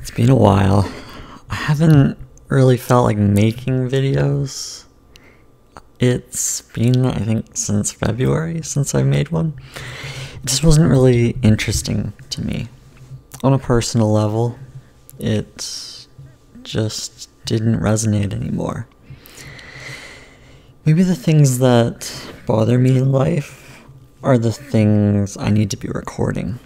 It's 0.00 0.10
been 0.10 0.30
a 0.30 0.34
while. 0.34 0.90
I 1.50 1.56
haven't 1.56 2.14
hmm. 2.14 2.54
really 2.54 2.78
felt 2.78 3.04
like 3.04 3.18
making 3.18 3.90
videos. 3.90 4.84
It's 5.98 6.62
been, 6.62 7.04
I 7.04 7.18
think, 7.18 7.54
since 7.54 7.92
February 7.92 8.62
since 8.62 8.94
I 8.94 9.02
made 9.02 9.28
one. 9.28 9.52
It 10.42 10.46
just 10.46 10.64
wasn't 10.64 10.90
really 10.90 11.36
interesting 11.42 12.14
to 12.30 12.42
me. 12.42 12.68
On 13.42 13.52
a 13.52 13.58
personal 13.58 14.10
level, 14.10 14.58
it 15.18 16.06
just 16.62 17.28
didn't 17.44 17.80
resonate 17.80 18.32
anymore. 18.32 18.86
Maybe 20.86 21.02
the 21.02 21.14
things 21.14 21.58
that 21.58 22.10
bother 22.46 22.78
me 22.78 22.96
in 22.96 23.12
life 23.12 23.84
are 24.22 24.38
the 24.38 24.52
things 24.52 25.36
I 25.36 25.50
need 25.50 25.70
to 25.72 25.76
be 25.76 25.88
recording. 25.88 26.58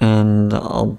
And 0.00 0.52
I'll 0.54 0.98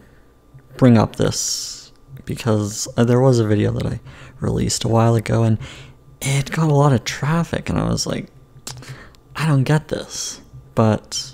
bring 0.77 0.97
up 0.97 1.16
this 1.16 1.91
because 2.26 2.88
there 2.95 3.20
was 3.20 3.39
a 3.39 3.48
video 3.48 3.72
that 3.72 3.85
I 3.85 3.99
released 4.39 4.84
a 4.84 4.88
while 4.89 5.16
ago 5.16 5.44
and 5.44 5.58
it 6.22 6.52
got 6.52 6.70
a 6.70 6.73
lot 6.73 6.94
of 6.94 7.05
traffic, 7.05 7.70
and 7.70 7.80
I 7.80 7.88
was 7.88 8.05
like, 8.05 8.27
I 9.35 9.48
don't 9.48 9.63
get 9.63 9.88
this. 9.88 10.41
But 10.75 11.34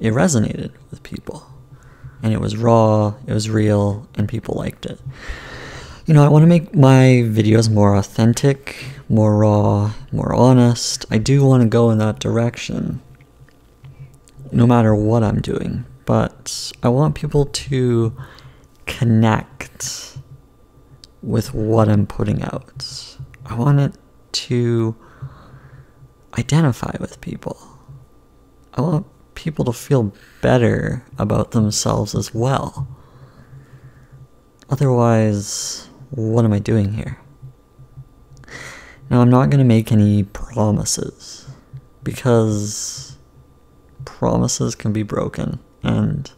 it 0.00 0.12
resonated 0.12 0.72
with 0.90 1.02
people. 1.02 1.46
And 2.22 2.32
it 2.32 2.40
was 2.40 2.56
raw, 2.56 3.14
it 3.26 3.34
was 3.34 3.50
real, 3.50 4.08
and 4.14 4.28
people 4.28 4.54
liked 4.54 4.86
it. 4.86 4.98
You 6.06 6.14
know, 6.14 6.24
I 6.24 6.28
want 6.28 6.42
to 6.42 6.46
make 6.46 6.74
my 6.74 7.22
videos 7.26 7.70
more 7.70 7.94
authentic, 7.96 8.86
more 9.08 9.36
raw, 9.36 9.92
more 10.10 10.34
honest. 10.34 11.04
I 11.10 11.18
do 11.18 11.44
want 11.44 11.62
to 11.62 11.68
go 11.68 11.90
in 11.90 11.98
that 11.98 12.18
direction, 12.18 13.02
no 14.50 14.66
matter 14.66 14.94
what 14.94 15.22
I'm 15.22 15.40
doing. 15.40 15.84
But 16.06 16.72
I 16.82 16.88
want 16.88 17.14
people 17.14 17.46
to 17.46 18.14
connect 18.86 20.18
with 21.22 21.54
what 21.54 21.88
I'm 21.88 22.06
putting 22.06 22.42
out. 22.42 23.16
I 23.46 23.54
want 23.54 23.80
it 23.80 23.94
to 24.32 24.94
identify 26.38 26.96
with 27.00 27.20
people. 27.20 27.58
I 28.74 28.80
want 28.80 29.06
people 29.34 29.64
to 29.64 29.72
feel 29.72 30.12
better 30.42 31.04
about 31.18 31.52
themselves 31.52 32.14
as 32.14 32.34
well. 32.34 32.88
Otherwise, 34.68 35.88
what 36.10 36.44
am 36.44 36.52
I 36.52 36.58
doing 36.58 36.94
here? 36.94 37.18
Now, 39.10 39.20
I'm 39.20 39.30
not 39.30 39.50
going 39.50 39.58
to 39.58 39.64
make 39.64 39.92
any 39.92 40.24
promises 40.24 41.46
because 42.02 43.16
promises 44.04 44.74
can 44.74 44.92
be 44.92 45.02
broken, 45.02 45.60
and 45.84 46.30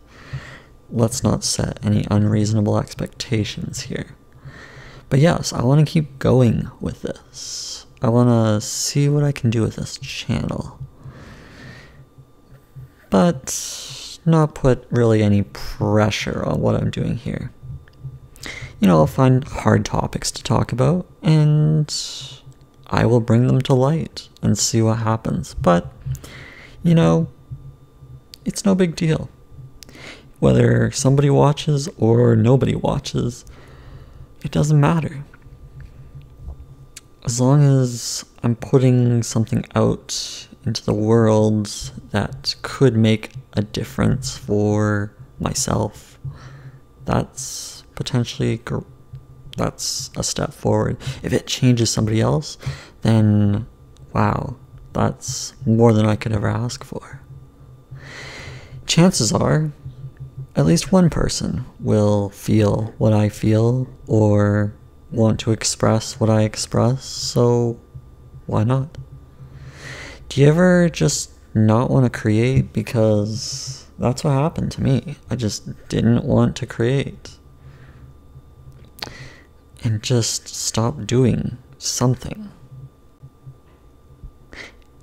let's 0.90 1.22
not 1.22 1.44
set 1.44 1.84
any 1.84 2.06
unreasonable 2.10 2.78
expectations 2.78 3.82
here. 3.82 4.16
But 5.08 5.20
yes, 5.20 5.52
I 5.52 5.62
want 5.62 5.86
to 5.86 5.90
keep 5.90 6.18
going 6.18 6.70
with 6.80 7.02
this. 7.02 7.86
I 8.02 8.08
want 8.08 8.28
to 8.28 8.60
see 8.66 9.08
what 9.08 9.24
I 9.24 9.32
can 9.32 9.50
do 9.50 9.62
with 9.62 9.76
this 9.76 9.98
channel. 9.98 10.78
But 13.08 14.18
not 14.26 14.54
put 14.54 14.86
really 14.90 15.22
any 15.22 15.42
pressure 15.42 16.44
on 16.44 16.60
what 16.60 16.74
I'm 16.74 16.90
doing 16.90 17.16
here. 17.16 17.52
You 18.80 18.88
know, 18.88 18.98
I'll 18.98 19.06
find 19.06 19.44
hard 19.44 19.84
topics 19.84 20.30
to 20.32 20.42
talk 20.42 20.72
about, 20.72 21.06
and 21.22 21.92
I 22.88 23.06
will 23.06 23.20
bring 23.20 23.46
them 23.46 23.60
to 23.62 23.74
light 23.74 24.28
and 24.42 24.58
see 24.58 24.82
what 24.82 24.98
happens. 24.98 25.54
But, 25.54 25.90
you 26.82 26.94
know, 26.94 27.28
it's 28.44 28.64
no 28.64 28.74
big 28.74 28.96
deal. 28.96 29.30
Whether 30.38 30.90
somebody 30.90 31.30
watches 31.30 31.88
or 31.96 32.36
nobody 32.36 32.74
watches, 32.74 33.44
it 34.44 34.50
doesn't 34.50 34.80
matter. 34.80 35.24
As 37.24 37.40
long 37.40 37.62
as 37.62 38.24
I'm 38.42 38.54
putting 38.54 39.22
something 39.22 39.64
out 39.74 40.46
into 40.64 40.84
the 40.84 40.94
world 40.94 41.66
that 42.10 42.54
could 42.62 42.96
make 42.96 43.32
a 43.54 43.62
difference 43.62 44.36
for 44.36 45.12
myself, 45.40 46.18
that's 47.04 47.82
potentially 47.94 48.60
that's 49.56 50.10
a 50.16 50.22
step 50.22 50.52
forward. 50.52 50.98
If 51.22 51.32
it 51.32 51.46
changes 51.46 51.90
somebody 51.90 52.20
else, 52.20 52.58
then 53.02 53.66
wow, 54.12 54.56
that's 54.92 55.54
more 55.64 55.92
than 55.92 56.06
I 56.06 56.16
could 56.16 56.32
ever 56.32 56.48
ask 56.48 56.84
for. 56.84 57.22
Chances 58.86 59.32
are 59.32 59.72
at 60.56 60.64
least 60.64 60.90
one 60.90 61.10
person 61.10 61.66
will 61.78 62.30
feel 62.30 62.94
what 62.96 63.12
I 63.12 63.28
feel 63.28 63.86
or 64.06 64.74
want 65.10 65.38
to 65.40 65.52
express 65.52 66.18
what 66.18 66.30
I 66.30 66.42
express, 66.42 67.04
so 67.04 67.78
why 68.46 68.64
not? 68.64 68.96
Do 70.28 70.40
you 70.40 70.48
ever 70.48 70.88
just 70.88 71.30
not 71.54 71.90
want 71.90 72.10
to 72.10 72.18
create 72.18 72.72
because 72.72 73.86
that's 73.98 74.24
what 74.24 74.32
happened 74.32 74.72
to 74.72 74.82
me? 74.82 75.16
I 75.28 75.36
just 75.36 75.88
didn't 75.88 76.24
want 76.24 76.56
to 76.56 76.66
create. 76.66 77.36
And 79.84 80.02
just 80.02 80.48
stop 80.48 81.06
doing 81.06 81.58
something. 81.78 82.50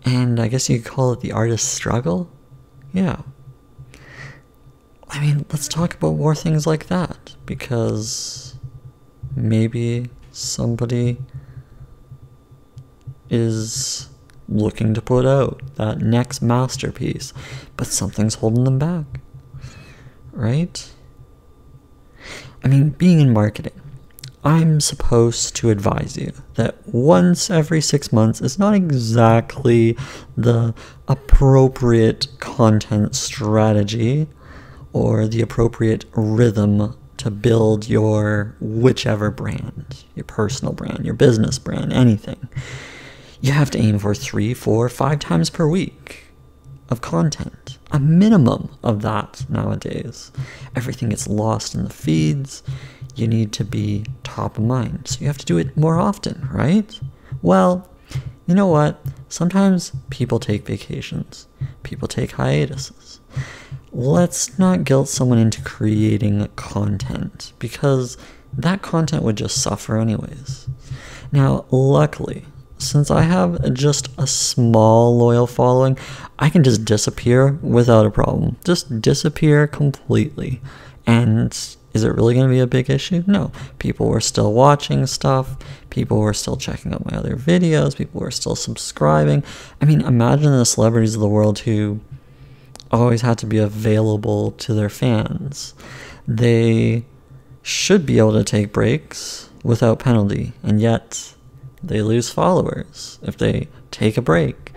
And 0.03 0.39
I 0.39 0.47
guess 0.47 0.69
you 0.69 0.79
could 0.79 0.91
call 0.91 1.13
it 1.13 1.21
the 1.21 1.31
artist's 1.31 1.69
struggle? 1.69 2.29
Yeah. 2.91 3.21
I 5.13 5.19
mean, 5.19 5.45
let's 5.51 5.67
talk 5.67 5.93
about 5.93 6.15
more 6.15 6.33
things 6.33 6.65
like 6.65 6.87
that 6.87 7.35
because 7.45 8.55
maybe 9.35 10.09
somebody 10.31 11.19
is 13.29 14.09
looking 14.49 14.95
to 14.95 15.03
put 15.03 15.27
out 15.27 15.61
that 15.75 15.99
next 15.99 16.41
masterpiece, 16.41 17.31
but 17.77 17.85
something's 17.85 18.35
holding 18.35 18.63
them 18.63 18.79
back. 18.79 19.05
Right? 20.31 20.91
I 22.63 22.67
mean, 22.67 22.89
being 22.89 23.19
in 23.19 23.33
marketing, 23.33 23.79
I'm 24.43 24.81
supposed 24.81 25.55
to 25.57 25.69
advise 25.69 26.17
you 26.17 26.33
that 26.55 26.87
once 26.87 27.51
every 27.51 27.81
six 27.81 28.11
months 28.11 28.41
is 28.41 28.57
not 28.57 28.73
exactly 28.73 29.95
the 30.35 30.73
appropriate 31.07 32.27
content 32.39 33.15
strategy 33.15 34.27
or 34.93 35.27
the 35.27 35.41
appropriate 35.41 36.05
rhythm 36.13 36.95
to 37.17 37.31
build 37.31 37.89
your 37.89 38.55
whichever 38.59 39.31
brand, 39.31 40.03
your 40.15 40.23
personal 40.23 40.73
brand, 40.73 41.03
your 41.03 41.13
business 41.13 41.59
brand, 41.59 41.91
anything. 41.91 42.47
You 43.41 43.51
have 43.51 43.71
to 43.71 43.79
aim 43.79 43.99
for 43.99 44.15
three, 44.15 44.53
four, 44.53 44.87
five 44.89 45.19
times 45.19 45.49
per 45.49 45.67
week 45.67 46.25
of 46.89 47.01
content. 47.01 47.77
A 47.91 47.99
minimum 47.99 48.69
of 48.83 49.01
that 49.01 49.45
nowadays. 49.49 50.31
Everything 50.75 51.09
gets 51.09 51.27
lost 51.27 51.75
in 51.75 51.83
the 51.83 51.89
feeds. 51.89 52.63
You 53.15 53.27
need 53.27 53.51
to 53.53 53.63
be 53.63 54.05
top 54.23 54.57
of 54.57 54.63
mind. 54.63 55.07
So 55.07 55.21
you 55.21 55.27
have 55.27 55.37
to 55.39 55.45
do 55.45 55.57
it 55.57 55.75
more 55.75 55.99
often, 55.99 56.47
right? 56.51 56.99
Well, 57.41 57.89
you 58.47 58.55
know 58.55 58.67
what? 58.67 58.99
Sometimes 59.29 59.91
people 60.09 60.39
take 60.39 60.65
vacations, 60.65 61.47
people 61.83 62.07
take 62.07 62.31
hiatuses 62.31 63.19
let's 63.93 64.57
not 64.57 64.83
guilt 64.83 65.07
someone 65.07 65.37
into 65.37 65.61
creating 65.61 66.47
content 66.55 67.53
because 67.59 68.17
that 68.51 68.81
content 68.81 69.23
would 69.23 69.37
just 69.37 69.61
suffer 69.61 69.97
anyways. 69.97 70.67
Now, 71.31 71.65
luckily, 71.71 72.45
since 72.77 73.09
I 73.09 73.21
have 73.21 73.73
just 73.73 74.09
a 74.17 74.27
small 74.27 75.17
loyal 75.17 75.47
following, 75.47 75.97
I 76.39 76.49
can 76.49 76.63
just 76.63 76.85
disappear 76.85 77.53
without 77.61 78.05
a 78.05 78.11
problem. 78.11 78.57
Just 78.63 79.01
disappear 79.01 79.67
completely. 79.67 80.61
And 81.05 81.51
is 81.93 82.03
it 82.03 82.13
really 82.13 82.33
going 82.33 82.47
to 82.47 82.53
be 82.53 82.59
a 82.59 82.67
big 82.67 82.89
issue? 82.89 83.23
No. 83.27 83.51
People 83.79 84.07
were 84.07 84.21
still 84.21 84.53
watching 84.53 85.05
stuff. 85.05 85.55
People 85.89 86.19
were 86.19 86.33
still 86.33 86.57
checking 86.57 86.93
out 86.93 87.09
my 87.09 87.17
other 87.17 87.35
videos. 87.35 87.95
People 87.95 88.21
were 88.21 88.31
still 88.31 88.55
subscribing. 88.55 89.43
I 89.81 89.85
mean, 89.85 90.01
imagine 90.01 90.51
the 90.51 90.65
celebrities 90.65 91.15
of 91.15 91.21
the 91.21 91.29
world 91.29 91.59
who 91.59 91.99
always 92.99 93.21
had 93.21 93.37
to 93.39 93.45
be 93.45 93.57
available 93.57 94.51
to 94.51 94.73
their 94.73 94.89
fans. 94.89 95.73
They 96.27 97.05
should 97.61 98.05
be 98.05 98.17
able 98.19 98.33
to 98.33 98.43
take 98.43 98.73
breaks 98.73 99.49
without 99.63 99.99
penalty, 99.99 100.53
and 100.61 100.79
yet 100.79 101.33
they 101.81 102.01
lose 102.01 102.29
followers. 102.29 103.19
If 103.23 103.37
they 103.37 103.67
take 103.91 104.17
a 104.17 104.21
break, 104.21 104.71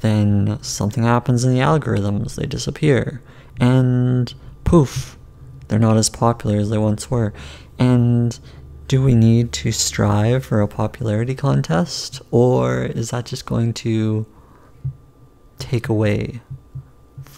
then 0.00 0.58
something 0.62 1.04
happens 1.04 1.44
in 1.44 1.52
the 1.52 1.60
algorithms, 1.60 2.34
they 2.34 2.46
disappear, 2.46 3.22
and 3.58 4.32
poof, 4.64 5.16
they're 5.68 5.78
not 5.78 5.96
as 5.96 6.10
popular 6.10 6.58
as 6.58 6.70
they 6.70 6.78
once 6.78 7.10
were. 7.10 7.32
And 7.78 8.38
do 8.88 9.02
we 9.02 9.14
need 9.14 9.52
to 9.52 9.70
strive 9.70 10.44
for 10.44 10.60
a 10.60 10.68
popularity 10.68 11.34
contest, 11.34 12.20
or 12.30 12.82
is 12.82 13.10
that 13.10 13.26
just 13.26 13.46
going 13.46 13.74
to 13.74 14.26
take 15.58 15.88
away 15.88 16.40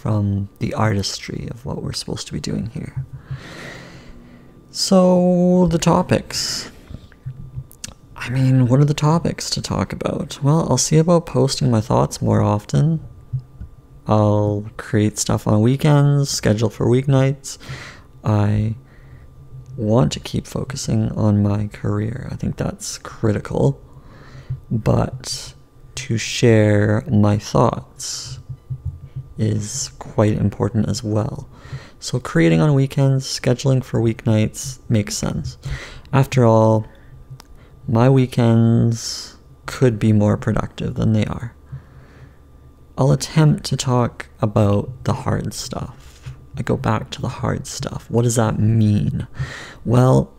from 0.03 0.49
the 0.59 0.73
artistry 0.73 1.47
of 1.49 1.65
what 1.65 1.81
we're 1.81 1.93
supposed 1.93 2.27
to 2.27 2.33
be 2.33 2.39
doing 2.41 2.65
here. 2.71 3.05
So, 4.69 5.69
the 5.71 5.77
topics. 5.77 6.69
I 8.13 8.29
mean, 8.29 8.67
what 8.67 8.81
are 8.81 8.85
the 8.85 8.93
topics 8.93 9.49
to 9.51 9.61
talk 9.61 9.93
about? 9.93 10.43
Well, 10.43 10.67
I'll 10.69 10.77
see 10.77 10.97
about 10.97 11.25
posting 11.25 11.71
my 11.71 11.79
thoughts 11.79 12.21
more 12.21 12.41
often. 12.41 12.99
I'll 14.05 14.65
create 14.75 15.19
stuff 15.19 15.47
on 15.47 15.61
weekends, 15.61 16.29
schedule 16.29 16.69
for 16.69 16.85
weeknights. 16.87 17.57
I 18.25 18.75
want 19.77 20.11
to 20.11 20.19
keep 20.19 20.47
focusing 20.47 21.13
on 21.13 21.41
my 21.41 21.67
career. 21.67 22.27
I 22.29 22.35
think 22.35 22.57
that's 22.57 22.97
critical. 22.97 23.81
But 24.69 25.53
to 25.95 26.17
share 26.17 27.05
my 27.09 27.37
thoughts 27.37 28.39
is 29.37 29.91
quite 29.99 30.33
important 30.33 30.87
as 30.87 31.03
well. 31.03 31.49
So 31.99 32.19
creating 32.19 32.61
on 32.61 32.73
weekends, 32.73 33.25
scheduling 33.25 33.83
for 33.83 34.01
weeknights 34.01 34.79
makes 34.89 35.15
sense. 35.15 35.57
After 36.11 36.45
all, 36.45 36.85
my 37.87 38.09
weekends 38.09 39.37
could 39.65 39.99
be 39.99 40.11
more 40.11 40.37
productive 40.37 40.95
than 40.95 41.13
they 41.13 41.25
are. 41.25 41.55
I'll 42.97 43.11
attempt 43.11 43.63
to 43.65 43.77
talk 43.77 44.27
about 44.41 44.91
the 45.05 45.13
hard 45.13 45.53
stuff. 45.53 46.35
I 46.55 46.61
go 46.61 46.77
back 46.77 47.09
to 47.11 47.21
the 47.21 47.29
hard 47.29 47.65
stuff. 47.65 48.09
What 48.09 48.21
does 48.23 48.35
that 48.35 48.59
mean? 48.59 49.27
Well, 49.83 50.31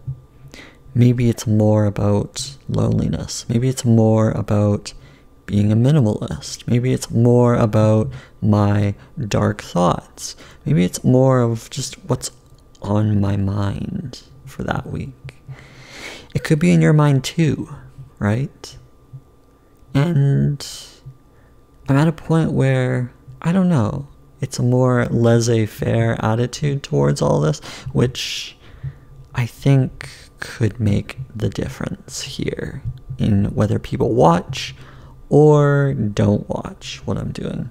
maybe 0.95 1.29
it's 1.29 1.47
more 1.47 1.87
about 1.87 2.57
loneliness. 2.69 3.45
Maybe 3.49 3.69
it's 3.69 3.85
more 3.85 4.31
about 4.31 4.93
being 5.47 5.73
a 5.73 5.77
minimalist. 5.77 6.67
Maybe 6.67 6.93
it's 6.93 7.11
more 7.11 7.55
about 7.55 8.11
my 8.41 8.95
dark 9.29 9.63
thoughts. 9.63 10.37
Maybe 10.65 10.85
it's 10.85 11.05
more 11.05 11.41
of 11.41 11.71
just 11.71 11.95
what's 12.05 12.31
on 12.83 13.21
my 13.21 13.37
mind 13.37 14.23
for 14.45 14.63
that 14.65 14.87
week. 14.87 15.35
It 16.35 16.45
could 16.45 16.59
be 16.59 16.73
in 16.73 16.83
your 16.83 16.93
mind 16.93 17.25
too, 17.25 17.75
right? 18.19 18.77
And 19.95 20.67
I'm 21.89 21.97
at 21.97 22.09
a 22.09 22.13
point 22.13 22.53
where, 22.53 23.13
I 23.41 23.53
don't 23.53 23.69
know, 23.69 24.09
it's 24.41 24.59
a 24.59 24.63
more 24.63 25.07
laissez 25.07 25.67
faire 25.67 26.23
attitude 26.25 26.83
towards 26.83 27.23
all 27.23 27.41
this, 27.41 27.61
which 27.93 28.57
I 29.35 29.47
think 29.47 30.09
could 30.41 30.79
make 30.81 31.19
the 31.35 31.49
difference 31.49 32.23
here 32.23 32.83
in 33.19 33.55
whether 33.55 33.79
people 33.79 34.13
watch 34.13 34.75
or 35.29 35.95
don't 35.95 36.49
watch 36.49 37.03
what 37.05 37.19
I'm 37.19 37.33
doing. 37.33 37.71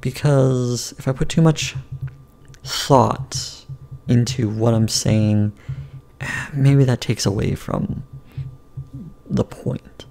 Because 0.00 0.94
if 0.98 1.06
I 1.06 1.12
put 1.12 1.28
too 1.28 1.42
much 1.42 1.76
thought 2.64 3.64
into 4.08 4.48
what 4.48 4.74
I'm 4.74 4.88
saying, 4.88 5.52
maybe 6.52 6.84
that 6.84 7.00
takes 7.00 7.26
away 7.26 7.54
from 7.54 8.02
the 9.28 9.44
point. 9.44 10.06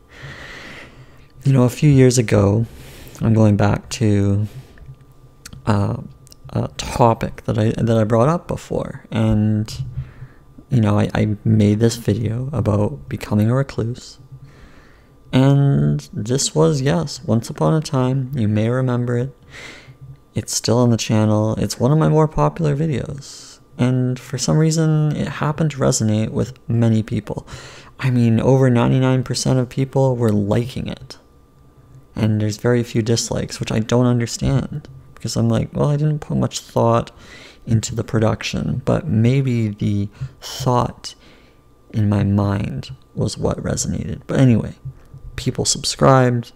You 1.44 1.54
know, 1.54 1.63
a 1.63 1.69
few 1.69 1.90
years 1.90 2.18
ago, 2.18 2.66
I'm 3.22 3.34
going 3.34 3.58
back 3.58 3.90
to 3.90 4.48
uh, 5.66 5.98
a 6.50 6.68
topic 6.78 7.44
that 7.46 7.58
I 7.58 7.72
that 7.78 7.98
I 7.98 8.04
brought 8.04 8.30
up 8.30 8.48
before, 8.48 9.06
and 9.12 9.84
you 10.69 10.81
know, 10.81 11.00
I, 11.00 11.10
I 11.13 11.38
made 11.44 11.80
this 11.80 11.96
video 11.98 12.50
about 12.54 13.10
becoming 13.10 13.50
a 13.50 13.56
recluse. 13.56 14.19
And 15.31 16.10
this 16.12 16.54
was, 16.54 16.81
yes, 16.81 17.24
once 17.24 17.50
upon 17.50 17.74
a 17.74 17.81
time. 17.81 18.31
You 18.36 18.48
may 18.48 18.69
remember 18.69 19.18
it. 19.18 19.36
It's 20.33 20.56
still 20.56 20.78
on 20.78 20.89
the 20.89 20.98
channel. 20.98 21.56
It's 21.56 21.80
one 21.80 21.92
of 21.92 21.98
my 21.98 22.10
more 22.10 22.28
popular 22.28 22.75
videos. 22.75 23.60
And 23.78 24.19
for 24.19 24.38
some 24.38 24.57
reason, 24.57 25.16
it 25.16 25.28
happened 25.28 25.72
to 25.72 25.78
resonate 25.78 26.30
with 26.30 26.57
many 26.69 27.04
people. 27.04 27.48
I 28.00 28.10
mean, 28.10 28.39
over 28.39 28.69
99% 28.69 29.60
of 29.60 29.69
people 29.69 30.16
were 30.16 30.31
liking 30.31 30.88
it. 30.88 31.18
And 32.16 32.42
there's 32.42 32.57
very 32.57 32.84
few 32.84 33.01
dislikes, 33.01 33.60
which 33.60 33.72
I 33.72 33.80
don't 33.80 34.06
understand. 34.06 34.88
Because 35.13 35.36
I'm 35.36 35.50
like, 35.50 35.69
well, 35.74 35.89
I 35.89 35.98
didn't 35.98 36.19
put 36.19 36.38
much 36.38 36.60
thought 36.60 37.12
into 37.66 37.94
the 37.95 38.04
production, 38.04 38.81
but 38.86 39.07
maybe 39.07 39.69
the 39.69 40.10
thought 40.42 41.13
in 41.92 42.10
my 42.10 42.24
mind 42.24 42.95
was 43.13 43.38
what 43.38 43.57
resonated. 43.57 44.22
But 44.25 44.39
anyway, 44.39 44.75
people 45.41 45.65
subscribed. 45.65 46.51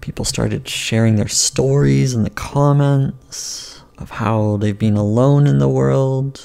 People 0.00 0.24
started 0.24 0.68
sharing 0.68 1.16
their 1.16 1.28
stories 1.28 2.14
in 2.14 2.22
the 2.22 2.30
comments 2.30 3.82
of 3.98 4.10
how 4.10 4.56
they've 4.56 4.78
been 4.78 4.96
alone 4.96 5.46
in 5.46 5.58
the 5.58 5.68
world 5.68 6.42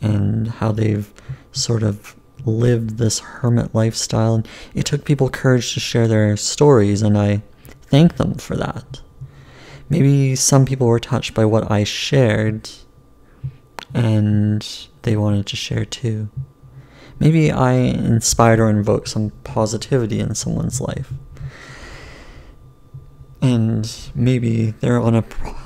and 0.00 0.48
how 0.48 0.72
they've 0.72 1.12
sort 1.52 1.82
of 1.82 2.14
lived 2.44 2.98
this 2.98 3.20
hermit 3.20 3.74
lifestyle. 3.74 4.34
And 4.34 4.48
it 4.74 4.84
took 4.84 5.04
people 5.04 5.28
courage 5.30 5.74
to 5.74 5.80
share 5.80 6.06
their 6.06 6.36
stories, 6.36 7.02
and 7.02 7.16
I 7.16 7.42
thank 7.82 8.16
them 8.16 8.34
for 8.34 8.56
that. 8.56 9.00
Maybe 9.88 10.34
some 10.34 10.64
people 10.64 10.86
were 10.86 11.00
touched 11.00 11.34
by 11.34 11.44
what 11.44 11.70
I 11.70 11.84
shared 11.84 12.70
and 13.94 14.66
they 15.02 15.16
wanted 15.16 15.46
to 15.46 15.56
share 15.56 15.84
too. 15.84 16.28
Maybe 17.20 17.50
I 17.50 17.72
inspired 17.72 18.60
or 18.60 18.68
invoked 18.68 19.08
some 19.08 19.30
positivity 19.44 20.20
in 20.20 20.34
someone's 20.34 20.80
life. 20.80 21.12
And 23.40 23.90
maybe 24.14 24.72
they're 24.72 25.00
on 25.00 25.14
a, 25.14 25.24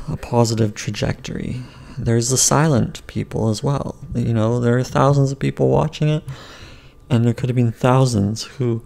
a 0.09 0.17
positive 0.17 0.75
trajectory. 0.75 1.63
There's 1.97 2.31
the 2.31 2.37
silent 2.37 3.07
people 3.07 3.49
as 3.49 3.63
well. 3.63 3.97
You 4.15 4.35
know, 4.35 4.61
there 4.61 4.77
are 4.79 4.85
thousands 4.85 5.33
of 5.33 5.39
people 5.39 5.69
watching 5.69 6.09
it, 6.09 6.25
and 7.09 7.25
there 7.25 7.35
could 7.35 7.49
have 7.49 7.57
been 7.57 7.73
thousands 7.73 8.45
who 8.45 8.85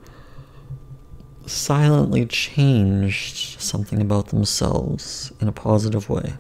silently 1.47 2.25
changed 2.27 3.61
something 3.61 4.01
about 4.01 4.29
themselves 4.29 5.33
in 5.41 5.49
a 5.49 5.53
positive 5.53 6.09
way. 6.09 6.35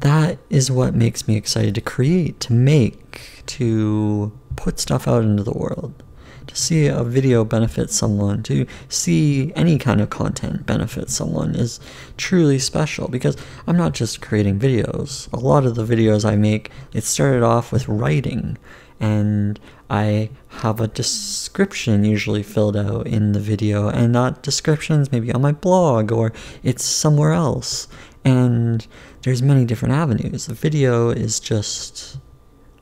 That 0.00 0.38
is 0.48 0.70
what 0.70 0.94
makes 0.94 1.26
me 1.26 1.36
excited 1.36 1.74
to 1.74 1.80
create, 1.80 2.38
to 2.40 2.52
make, 2.52 3.42
to 3.46 4.32
put 4.58 4.80
stuff 4.80 5.06
out 5.06 5.22
into 5.22 5.44
the 5.44 5.52
world. 5.52 6.02
To 6.48 6.56
see 6.56 6.86
a 6.86 7.04
video 7.04 7.44
benefit 7.44 7.90
someone, 7.90 8.42
to 8.44 8.66
see 8.88 9.52
any 9.54 9.78
kind 9.78 10.00
of 10.00 10.10
content 10.10 10.66
benefit 10.66 11.10
someone 11.10 11.54
is 11.54 11.78
truly 12.16 12.58
special 12.58 13.06
because 13.06 13.36
I'm 13.66 13.76
not 13.76 13.92
just 13.92 14.20
creating 14.20 14.58
videos. 14.58 15.30
A 15.32 15.38
lot 15.38 15.64
of 15.64 15.76
the 15.76 15.84
videos 15.84 16.24
I 16.24 16.36
make, 16.36 16.70
it 16.92 17.04
started 17.04 17.42
off 17.42 17.70
with 17.70 17.86
writing 17.86 18.56
and 18.98 19.60
I 19.88 20.30
have 20.48 20.80
a 20.80 20.88
description 20.88 22.04
usually 22.04 22.42
filled 22.42 22.76
out 22.76 23.06
in 23.06 23.32
the 23.32 23.40
video 23.40 23.88
and 23.88 24.12
not 24.12 24.42
descriptions 24.42 25.12
maybe 25.12 25.32
on 25.32 25.40
my 25.40 25.52
blog 25.52 26.10
or 26.10 26.32
it's 26.64 26.84
somewhere 26.84 27.32
else 27.32 27.86
and 28.24 28.84
there's 29.22 29.40
many 29.40 29.64
different 29.64 29.94
avenues 29.94 30.46
the 30.46 30.54
video 30.54 31.10
is 31.10 31.38
just 31.38 32.18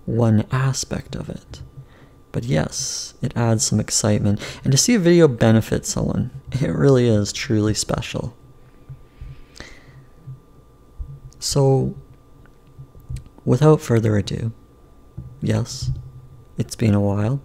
one 0.06 0.44
aspect 0.50 1.14
of 1.14 1.28
it 1.28 1.60
but 2.32 2.44
yes 2.44 3.14
it 3.22 3.36
adds 3.36 3.66
some 3.66 3.80
excitement 3.80 4.40
and 4.64 4.72
to 4.72 4.78
see 4.78 4.94
a 4.94 4.98
video 4.98 5.28
benefit 5.28 5.84
someone 5.84 6.30
it 6.52 6.70
really 6.70 7.06
is 7.08 7.32
truly 7.32 7.74
special 7.74 8.36
so 11.38 11.94
without 13.44 13.80
further 13.80 14.16
ado 14.16 14.52
yes 15.40 15.90
it's 16.58 16.74
been 16.74 16.94
a 16.94 17.00
while. 17.00 17.42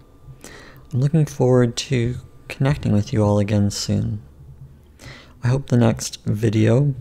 I'm 0.92 1.00
looking 1.00 1.26
forward 1.26 1.76
to 1.76 2.16
connecting 2.48 2.92
with 2.92 3.12
you 3.12 3.22
all 3.22 3.38
again 3.38 3.70
soon. 3.70 4.22
I 5.44 5.48
hope 5.48 5.68
the 5.68 5.76
next 5.76 6.24
video, 6.24 6.94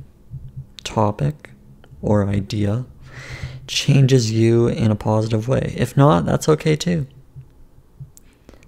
topic, 0.84 1.52
or 2.02 2.28
idea 2.28 2.86
changes 3.68 4.32
you 4.32 4.68
in 4.68 4.92
a 4.92 4.96
positive 4.96 5.48
way. 5.48 5.74
If 5.78 5.96
not, 5.96 6.26
that's 6.26 6.50
okay 6.50 6.76
too. 6.76 7.08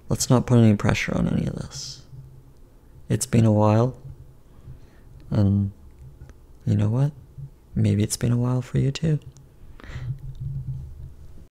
Let's 0.08 0.28
not 0.30 0.46
put 0.46 0.58
any 0.58 0.76
pressure 0.76 1.16
on 1.16 1.28
any 1.28 1.46
of 1.46 1.54
this. 1.54 2.02
It's 3.08 3.26
been 3.26 3.44
a 3.44 3.52
while, 3.52 3.96
and 5.30 5.72
you 6.66 6.76
know 6.76 6.88
what? 6.88 7.12
Maybe 7.74 8.02
it's 8.02 8.16
been 8.16 8.32
a 8.32 8.36
while 8.36 8.62
for 8.62 8.78
you 8.78 8.90
too. 8.90 9.18